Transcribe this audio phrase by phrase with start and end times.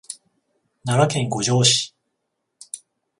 [0.83, 1.95] 奈良県五條市